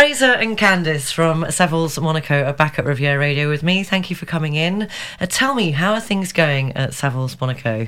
Fraser 0.00 0.32
and 0.32 0.56
Candice 0.56 1.12
from 1.12 1.44
Savills 1.44 2.00
Monaco 2.02 2.44
are 2.44 2.54
back 2.54 2.78
at 2.78 2.86
Riviera 2.86 3.18
Radio 3.18 3.50
with 3.50 3.62
me. 3.62 3.84
Thank 3.84 4.08
you 4.08 4.16
for 4.16 4.24
coming 4.24 4.54
in. 4.54 4.88
Uh, 5.20 5.26
tell 5.26 5.54
me, 5.54 5.72
how 5.72 5.92
are 5.92 6.00
things 6.00 6.32
going 6.32 6.72
at 6.72 6.92
Savills 6.92 7.38
Monaco? 7.38 7.86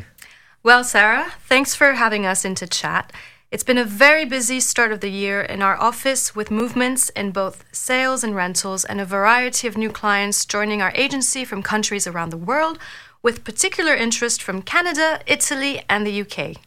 Well, 0.63 0.85
Sarah, 0.85 1.33
thanks 1.49 1.75
for 1.75 1.95
having 1.95 2.27
us 2.27 2.45
into 2.45 2.67
chat. 2.67 3.11
It's 3.51 3.65
been 3.65 3.79
a 3.79 3.85
very 3.87 4.27
busy 4.27 4.61
start 4.61 4.93
of 4.93 5.01
the 5.01 5.09
year 5.09 5.41
in 5.41 5.63
our 5.63 5.81
office 5.81 6.37
with 6.37 6.51
movements 6.51 7.09
in 7.17 7.31
both 7.31 7.65
sales 7.73 8.23
and 8.23 8.37
rentals 8.37 8.85
and 8.85 9.01
a 9.01 9.07
variety 9.07 9.67
of 9.67 9.79
new 9.79 9.89
clients 9.89 10.45
joining 10.45 10.83
our 10.83 10.93
agency 10.95 11.47
from 11.47 11.63
countries 11.63 12.07
around 12.07 12.29
the 12.29 12.37
world, 12.37 12.79
with 13.23 13.43
particular 13.43 13.95
interest 13.95 14.43
from 14.43 14.61
Canada, 14.61 15.21
Italy, 15.27 15.83
and 15.89 16.07
the 16.07 16.21
UK. 16.21 16.59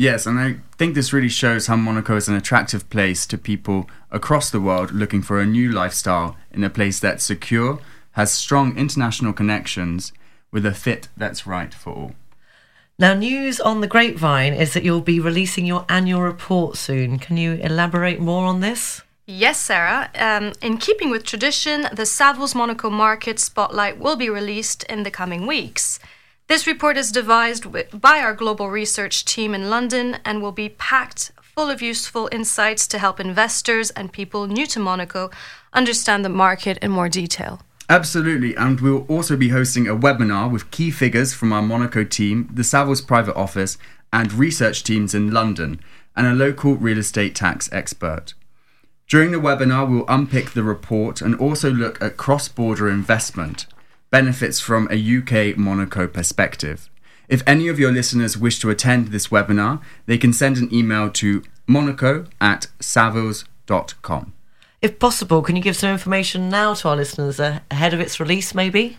Yes, 0.00 0.24
and 0.24 0.40
I 0.40 0.56
think 0.78 0.94
this 0.94 1.12
really 1.12 1.28
shows 1.28 1.66
how 1.66 1.76
Monaco 1.76 2.16
is 2.16 2.26
an 2.26 2.34
attractive 2.34 2.88
place 2.88 3.26
to 3.26 3.36
people 3.36 3.86
across 4.10 4.48
the 4.48 4.58
world 4.58 4.92
looking 4.92 5.20
for 5.20 5.38
a 5.38 5.44
new 5.44 5.70
lifestyle 5.70 6.38
in 6.50 6.64
a 6.64 6.70
place 6.70 6.98
that's 6.98 7.22
secure, 7.22 7.80
has 8.12 8.32
strong 8.32 8.78
international 8.78 9.34
connections, 9.34 10.14
with 10.50 10.64
a 10.64 10.72
fit 10.72 11.08
that's 11.18 11.46
right 11.46 11.74
for 11.74 11.92
all. 11.92 12.12
Now, 12.98 13.12
news 13.12 13.60
on 13.60 13.82
the 13.82 13.86
grapevine 13.86 14.54
is 14.54 14.72
that 14.72 14.84
you'll 14.84 15.02
be 15.02 15.20
releasing 15.20 15.66
your 15.66 15.84
annual 15.90 16.22
report 16.22 16.78
soon. 16.78 17.18
Can 17.18 17.36
you 17.36 17.60
elaborate 17.60 18.20
more 18.20 18.46
on 18.46 18.60
this? 18.60 19.02
Yes, 19.26 19.60
Sarah. 19.60 20.08
Um, 20.14 20.54
in 20.62 20.78
keeping 20.78 21.10
with 21.10 21.24
tradition, 21.24 21.82
the 21.92 22.04
Savills 22.04 22.54
Monaco 22.54 22.88
Market 22.88 23.38
Spotlight 23.38 23.98
will 23.98 24.16
be 24.16 24.30
released 24.30 24.82
in 24.84 25.02
the 25.02 25.10
coming 25.10 25.46
weeks. 25.46 26.00
This 26.50 26.66
report 26.66 26.96
is 26.96 27.12
devised 27.12 27.64
by 28.00 28.18
our 28.18 28.34
global 28.34 28.70
research 28.70 29.24
team 29.24 29.54
in 29.54 29.70
London 29.70 30.18
and 30.24 30.42
will 30.42 30.50
be 30.50 30.70
packed 30.70 31.30
full 31.40 31.70
of 31.70 31.80
useful 31.80 32.28
insights 32.32 32.88
to 32.88 32.98
help 32.98 33.20
investors 33.20 33.90
and 33.90 34.12
people 34.12 34.48
new 34.48 34.66
to 34.66 34.80
Monaco 34.80 35.30
understand 35.72 36.24
the 36.24 36.28
market 36.28 36.76
in 36.78 36.90
more 36.90 37.08
detail. 37.08 37.60
Absolutely, 37.88 38.56
and 38.56 38.80
we'll 38.80 39.06
also 39.06 39.36
be 39.36 39.50
hosting 39.50 39.86
a 39.86 39.94
webinar 39.94 40.50
with 40.50 40.72
key 40.72 40.90
figures 40.90 41.32
from 41.32 41.52
our 41.52 41.62
Monaco 41.62 42.02
team, 42.02 42.50
the 42.52 42.62
Savills 42.62 43.06
private 43.06 43.36
office, 43.36 43.78
and 44.12 44.32
research 44.32 44.82
teams 44.82 45.14
in 45.14 45.30
London, 45.30 45.80
and 46.16 46.26
a 46.26 46.34
local 46.34 46.74
real 46.74 46.98
estate 46.98 47.36
tax 47.36 47.68
expert. 47.70 48.34
During 49.06 49.30
the 49.30 49.38
webinar, 49.38 49.88
we'll 49.88 50.04
unpick 50.08 50.50
the 50.50 50.64
report 50.64 51.22
and 51.22 51.36
also 51.36 51.70
look 51.70 52.02
at 52.02 52.16
cross 52.16 52.48
border 52.48 52.90
investment 52.90 53.66
benefits 54.10 54.60
from 54.60 54.88
a 54.90 55.18
UK 55.18 55.56
Monaco 55.56 56.06
perspective. 56.06 56.90
If 57.28 57.42
any 57.46 57.68
of 57.68 57.78
your 57.78 57.92
listeners 57.92 58.36
wish 58.36 58.58
to 58.58 58.70
attend 58.70 59.08
this 59.08 59.28
webinar, 59.28 59.80
they 60.06 60.18
can 60.18 60.32
send 60.32 60.56
an 60.56 60.72
email 60.74 61.10
to 61.10 61.44
monaco 61.66 62.26
at 62.40 62.66
savills.com. 62.80 64.32
If 64.82 64.98
possible, 64.98 65.42
can 65.42 65.56
you 65.56 65.62
give 65.62 65.76
some 65.76 65.90
information 65.90 66.48
now 66.48 66.74
to 66.74 66.88
our 66.88 66.96
listeners 66.96 67.38
ahead 67.38 67.94
of 67.94 68.00
its 68.00 68.18
release, 68.18 68.54
maybe? 68.54 68.98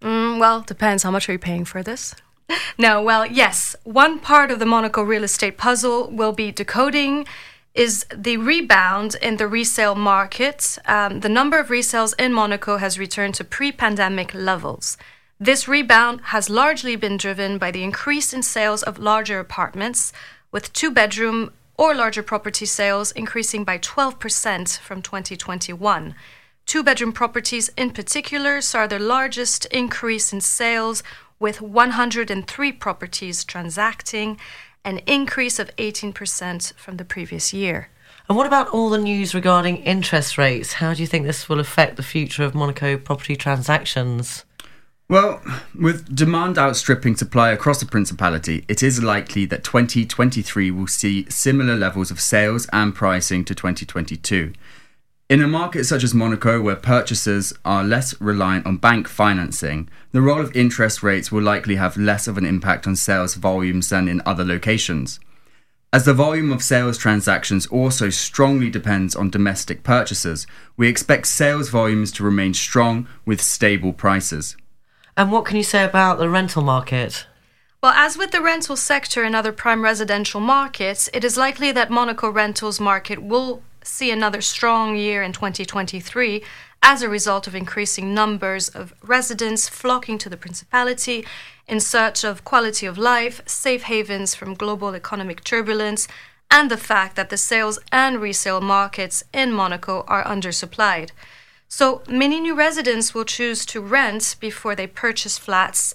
Mm, 0.00 0.38
well, 0.38 0.60
depends. 0.60 1.02
How 1.02 1.10
much 1.10 1.28
are 1.28 1.32
you 1.32 1.38
paying 1.38 1.64
for 1.64 1.82
this? 1.82 2.14
no, 2.78 3.02
well, 3.02 3.26
yes. 3.26 3.74
One 3.82 4.18
part 4.18 4.50
of 4.50 4.58
the 4.58 4.66
Monaco 4.66 5.02
real 5.02 5.24
estate 5.24 5.56
puzzle 5.56 6.10
will 6.10 6.32
be 6.32 6.52
decoding 6.52 7.26
is 7.74 8.04
the 8.14 8.36
rebound 8.36 9.16
in 9.22 9.36
the 9.36 9.46
resale 9.48 9.94
market. 9.94 10.78
Um, 10.86 11.20
the 11.20 11.28
number 11.28 11.58
of 11.58 11.68
resales 11.68 12.14
in 12.18 12.32
Monaco 12.32 12.76
has 12.76 12.98
returned 12.98 13.34
to 13.36 13.44
pre 13.44 13.72
pandemic 13.72 14.34
levels. 14.34 14.96
This 15.40 15.66
rebound 15.66 16.20
has 16.26 16.50
largely 16.50 16.96
been 16.96 17.16
driven 17.16 17.58
by 17.58 17.70
the 17.70 17.82
increase 17.82 18.32
in 18.32 18.42
sales 18.42 18.82
of 18.82 18.98
larger 18.98 19.40
apartments, 19.40 20.12
with 20.52 20.72
two 20.72 20.90
bedroom 20.90 21.52
or 21.76 21.94
larger 21.94 22.22
property 22.22 22.66
sales 22.66 23.10
increasing 23.12 23.64
by 23.64 23.78
12% 23.78 24.78
from 24.78 25.02
2021. 25.02 26.14
Two 26.66 26.82
bedroom 26.84 27.12
properties 27.12 27.70
in 27.76 27.90
particular 27.90 28.60
saw 28.60 28.86
the 28.86 28.98
largest 28.98 29.64
increase 29.66 30.32
in 30.32 30.40
sales, 30.40 31.02
with 31.40 31.60
103 31.60 32.72
properties 32.72 33.44
transacting 33.44 34.38
an 34.84 34.98
increase 35.06 35.58
of 35.58 35.74
18% 35.76 36.74
from 36.74 36.96
the 36.96 37.04
previous 37.04 37.52
year. 37.52 37.88
And 38.28 38.36
what 38.36 38.46
about 38.46 38.68
all 38.68 38.90
the 38.90 38.98
news 38.98 39.34
regarding 39.34 39.78
interest 39.78 40.38
rates? 40.38 40.74
How 40.74 40.94
do 40.94 41.00
you 41.00 41.06
think 41.06 41.26
this 41.26 41.48
will 41.48 41.60
affect 41.60 41.96
the 41.96 42.02
future 42.02 42.44
of 42.44 42.54
Monaco 42.54 42.96
property 42.96 43.36
transactions? 43.36 44.44
Well, 45.08 45.42
with 45.78 46.14
demand 46.14 46.56
outstripping 46.56 47.16
supply 47.16 47.50
across 47.50 47.80
the 47.80 47.86
Principality, 47.86 48.64
it 48.68 48.82
is 48.82 49.02
likely 49.02 49.44
that 49.46 49.64
2023 49.64 50.70
will 50.70 50.86
see 50.86 51.28
similar 51.28 51.76
levels 51.76 52.10
of 52.10 52.20
sales 52.20 52.66
and 52.72 52.94
pricing 52.94 53.44
to 53.44 53.54
2022. 53.54 54.54
In 55.32 55.40
a 55.40 55.48
market 55.48 55.84
such 55.84 56.04
as 56.04 56.12
Monaco, 56.12 56.60
where 56.60 56.76
purchasers 56.76 57.54
are 57.64 57.82
less 57.82 58.14
reliant 58.20 58.66
on 58.66 58.76
bank 58.76 59.08
financing, 59.08 59.88
the 60.10 60.20
role 60.20 60.42
of 60.42 60.54
interest 60.54 61.02
rates 61.02 61.32
will 61.32 61.40
likely 61.40 61.76
have 61.76 61.96
less 61.96 62.28
of 62.28 62.36
an 62.36 62.44
impact 62.44 62.86
on 62.86 62.96
sales 62.96 63.34
volumes 63.36 63.88
than 63.88 64.08
in 64.08 64.20
other 64.26 64.44
locations. 64.44 65.18
As 65.90 66.04
the 66.04 66.12
volume 66.12 66.52
of 66.52 66.62
sales 66.62 66.98
transactions 66.98 67.66
also 67.68 68.10
strongly 68.10 68.68
depends 68.68 69.16
on 69.16 69.30
domestic 69.30 69.82
purchases, 69.82 70.46
we 70.76 70.86
expect 70.86 71.26
sales 71.28 71.70
volumes 71.70 72.12
to 72.12 72.24
remain 72.24 72.52
strong 72.52 73.08
with 73.24 73.40
stable 73.40 73.94
prices. 73.94 74.54
And 75.16 75.32
what 75.32 75.46
can 75.46 75.56
you 75.56 75.62
say 75.62 75.82
about 75.82 76.18
the 76.18 76.28
rental 76.28 76.62
market? 76.62 77.26
Well, 77.82 77.94
as 77.94 78.18
with 78.18 78.32
the 78.32 78.42
rental 78.42 78.76
sector 78.76 79.24
in 79.24 79.34
other 79.34 79.50
prime 79.50 79.82
residential 79.82 80.40
markets, 80.42 81.08
it 81.14 81.24
is 81.24 81.38
likely 81.38 81.72
that 81.72 81.90
Monaco 81.90 82.28
rentals 82.28 82.78
market 82.78 83.22
will 83.22 83.62
see 83.84 84.10
another 84.10 84.40
strong 84.40 84.96
year 84.96 85.22
in 85.22 85.32
2023 85.32 86.42
as 86.82 87.02
a 87.02 87.08
result 87.08 87.46
of 87.46 87.54
increasing 87.54 88.12
numbers 88.12 88.68
of 88.68 88.92
residents 89.02 89.68
flocking 89.68 90.18
to 90.18 90.28
the 90.28 90.36
Principality 90.36 91.24
in 91.68 91.80
search 91.80 92.24
of 92.24 92.44
quality 92.44 92.86
of 92.86 92.98
life, 92.98 93.40
safe 93.46 93.84
havens 93.84 94.34
from 94.34 94.54
global 94.54 94.94
economic 94.94 95.44
turbulence, 95.44 96.08
and 96.50 96.70
the 96.70 96.76
fact 96.76 97.16
that 97.16 97.30
the 97.30 97.36
sales 97.36 97.78
and 97.90 98.20
resale 98.20 98.60
markets 98.60 99.22
in 99.32 99.52
Monaco 99.52 100.04
are 100.08 100.24
undersupplied. 100.24 101.10
So 101.68 102.02
many 102.06 102.40
new 102.40 102.54
residents 102.54 103.14
will 103.14 103.24
choose 103.24 103.64
to 103.66 103.80
rent 103.80 104.36
before 104.40 104.74
they 104.74 104.86
purchase 104.86 105.38
flats, 105.38 105.94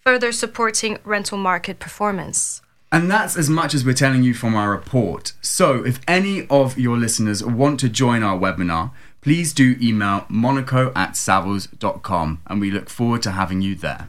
further 0.00 0.30
supporting 0.30 0.98
rental 1.02 1.38
market 1.38 1.80
performance. 1.80 2.62
And 2.92 3.10
that's 3.10 3.36
as 3.36 3.50
much 3.50 3.74
as 3.74 3.84
we're 3.84 3.94
telling 3.94 4.22
you 4.22 4.32
from 4.32 4.54
our 4.54 4.70
report. 4.70 5.32
So, 5.42 5.84
if 5.84 6.00
any 6.06 6.46
of 6.48 6.78
your 6.78 6.96
listeners 6.96 7.44
want 7.44 7.80
to 7.80 7.88
join 7.88 8.22
our 8.22 8.38
webinar, 8.38 8.92
please 9.20 9.52
do 9.52 9.76
email 9.80 10.24
monaco 10.28 10.92
at 10.94 11.12
savills.com 11.12 12.42
and 12.46 12.60
we 12.60 12.70
look 12.70 12.88
forward 12.88 13.22
to 13.22 13.32
having 13.32 13.60
you 13.60 13.74
there. 13.74 14.08